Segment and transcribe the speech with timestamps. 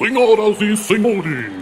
[0.00, 1.52] Senhoras e senhores,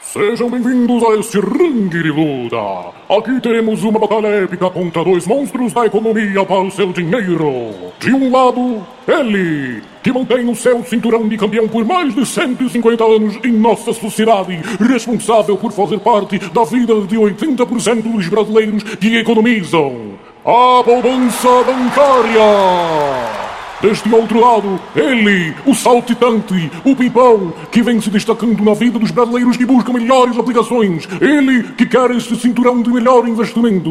[0.00, 2.92] sejam bem-vindos a este ringue de luta.
[3.10, 7.74] Aqui temos uma batalha épica contra dois monstros da economia para o seu dinheiro.
[7.98, 13.02] De um lado, ele, que mantém o seu cinturão de campeão por mais de 150
[13.02, 19.16] anos em nossa sociedade, responsável por fazer parte da vida de 80% dos brasileiros que
[19.16, 20.12] economizam.
[20.44, 23.45] A poupança bancária!
[23.80, 29.10] Deste outro lado, ele, o saltitante, o pipão, que vem se destacando na vida dos
[29.10, 31.06] brasileiros que buscam melhores aplicações.
[31.20, 33.90] Ele que quer este cinturão de melhor investimento.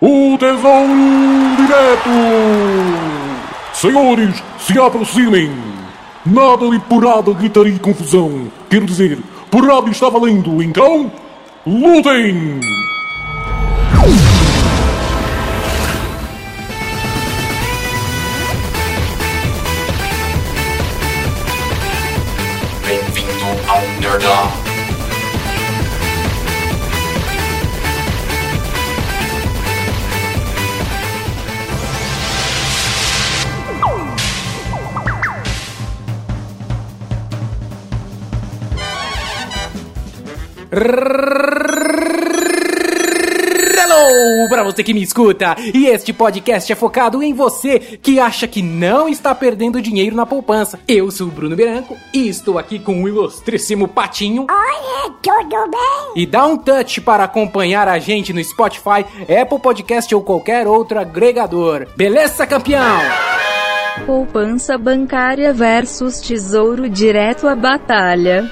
[0.00, 2.10] O Tesouro Direto!
[3.72, 5.50] Senhores, se aproximem!
[6.24, 8.46] Nada de porrada, gritaria e confusão.
[8.70, 9.18] Quero dizer,
[9.50, 11.10] porrada está valendo, então,
[11.66, 12.60] lutem!
[24.16, 24.66] Ao Nerdão.
[44.48, 45.56] Para você que me escuta.
[45.74, 50.24] E este podcast é focado em você que acha que não está perdendo dinheiro na
[50.24, 50.78] poupança.
[50.88, 54.46] Eu sou o Bruno Beranco e estou aqui com o ilustríssimo Patinho.
[54.48, 56.12] Oi, tudo bem?
[56.16, 59.04] E dá um touch para acompanhar a gente no Spotify,
[59.40, 61.86] Apple Podcast ou qualquer outro agregador.
[61.96, 63.00] Beleza, campeão?
[64.04, 68.50] Poupança bancária versus tesouro direto à batalha.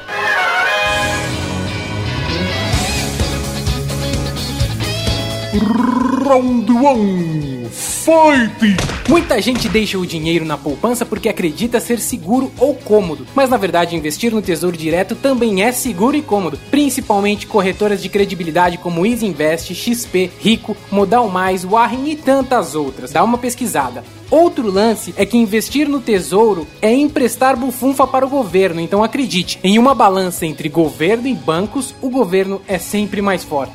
[5.57, 8.77] Round 1 Fight!
[9.09, 13.57] Muita gente deixa o dinheiro na poupança porque acredita ser seguro ou cômodo, mas na
[13.57, 19.07] verdade investir no Tesouro Direto também é seguro e cômodo, principalmente corretoras de credibilidade como
[19.07, 23.13] Easy Invest, XP, Rico, Modal Mais, Warren e tantas outras.
[23.13, 24.03] Dá uma pesquisada.
[24.31, 29.61] Outro lance é que investir no tesouro é emprestar bufunfa para o governo, então acredite,
[29.63, 33.73] em uma balança entre governo e bancos, o governo é sempre mais forte.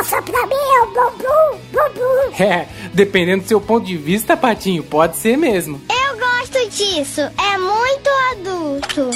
[0.00, 2.42] Poupança pra mim é o bumbum, bumbum.
[2.42, 5.80] É, dependendo do seu ponto de vista, Patinho, pode ser mesmo.
[5.90, 7.20] Eu gosto disso.
[7.20, 9.10] É muito adulto.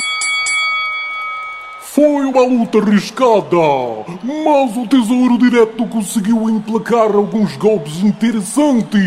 [1.81, 3.57] Foi uma luta arriscada,
[4.23, 9.01] mas o Tesouro Direto conseguiu emplacar alguns golpes interessantes.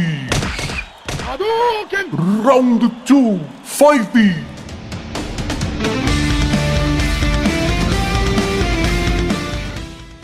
[2.44, 4.57] Round 2 Fight!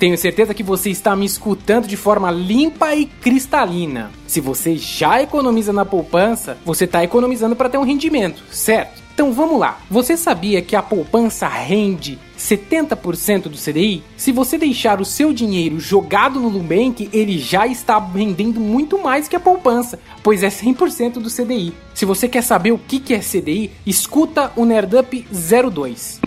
[0.04, 4.12] Tenho certeza que você está me escutando de forma limpa e cristalina.
[4.28, 9.02] Se você já economiza na poupança, você está economizando para ter um rendimento, certo?
[9.14, 9.80] Então vamos lá.
[9.90, 14.04] Você sabia que a poupança rende 70% do CDI?
[14.18, 19.30] Se você deixar o seu dinheiro jogado no Nubank, ele já está rendendo muito mais
[19.30, 21.74] que a poupança, pois é 100% do CDI.
[21.94, 26.23] Se você quer saber o que é CDI, escuta o Nerdup 02.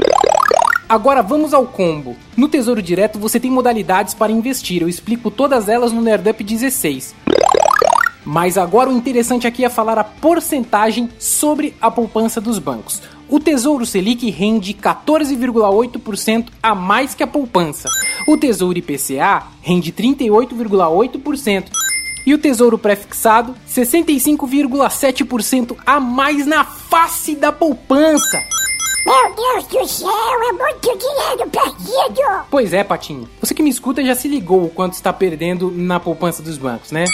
[0.89, 2.15] Agora vamos ao combo.
[2.37, 7.13] No Tesouro Direto você tem modalidades para investir, eu explico todas elas no Nerdup 16.
[8.25, 13.03] Mas agora o interessante aqui é falar a porcentagem sobre a poupança dos bancos.
[13.29, 17.89] O Tesouro Selic rende 14,8% a mais que a poupança.
[18.29, 21.65] O Tesouro IPCA rende 38,8%.
[22.25, 28.56] E o Tesouro Prefixado, 65,7% a mais na face da poupança.
[29.07, 32.45] Meu Deus do céu, é muito dinheiro perdido.
[32.51, 33.29] Pois é, Patinho.
[33.41, 36.91] Você que me escuta já se ligou o quanto está perdendo na poupança dos bancos,
[36.91, 37.05] né?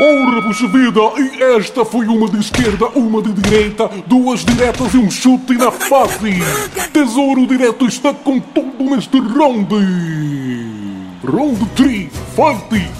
[0.00, 4.96] Ora, puxa vida, e esta foi uma de esquerda, uma de direita, duas diretas e
[4.96, 6.40] um chute na face.
[6.92, 9.74] Tesouro Direto está com tudo neste round.
[11.24, 12.90] Round 3, fight!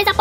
[0.00, 0.14] Mas a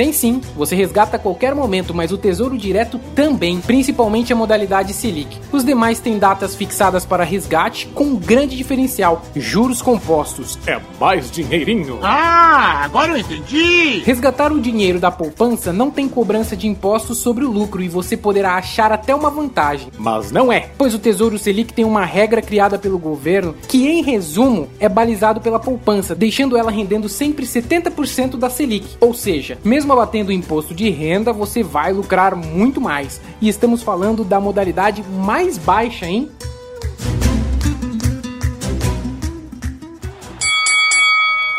[0.00, 4.94] tem sim, você resgata a qualquer momento, mas o Tesouro Direto também, principalmente a modalidade
[4.94, 5.36] Selic.
[5.52, 10.58] Os demais têm datas fixadas para resgate com um grande diferencial: juros compostos.
[10.66, 11.98] É mais dinheirinho.
[12.02, 13.98] Ah, agora eu entendi!
[14.02, 18.16] Resgatar o dinheiro da poupança não tem cobrança de impostos sobre o lucro e você
[18.16, 19.88] poderá achar até uma vantagem.
[19.98, 24.02] Mas não é, pois o Tesouro Selic tem uma regra criada pelo governo que, em
[24.02, 28.96] resumo, é balizado pela poupança, deixando ela rendendo sempre 70% da Selic.
[28.98, 33.20] Ou seja, mesmo abatendo o imposto de renda, você vai lucrar muito mais.
[33.40, 36.30] E estamos falando da modalidade mais baixa, hein?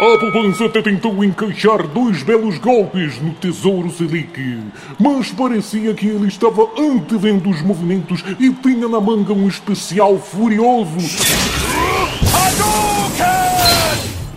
[0.01, 4.59] A poupança até tentou encaixar dois belos golpes no Tesouro Selic,
[4.99, 10.97] mas parecia que ele estava antevendo os movimentos e tinha na manga um especial furioso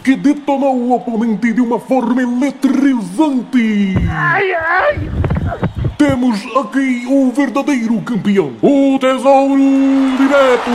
[0.05, 3.95] que detonou o oponente de uma forma eletrizante.
[5.97, 9.57] Temos aqui o verdadeiro campeão, o Tesouro
[10.19, 10.71] Direto.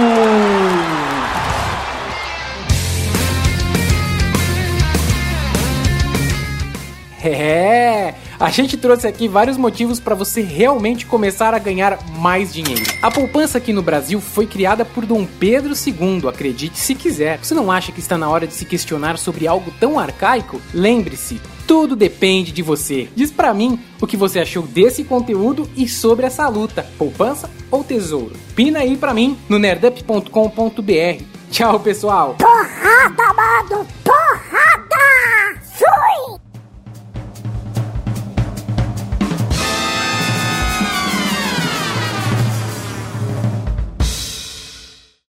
[7.23, 12.83] É, a gente trouxe aqui vários motivos para você realmente começar a ganhar mais dinheiro.
[13.01, 17.39] A poupança aqui no Brasil foi criada por Dom Pedro II, acredite se quiser.
[17.39, 20.61] Você não acha que está na hora de se questionar sobre algo tão arcaico?
[20.73, 23.09] Lembre-se, tudo depende de você.
[23.13, 27.83] Diz para mim o que você achou desse conteúdo e sobre essa luta, poupança ou
[27.83, 28.35] tesouro.
[28.55, 31.23] Pina aí para mim no nerdup.com.br.
[31.51, 32.35] Tchau, pessoal.
[32.35, 33.87] Porrada, mano!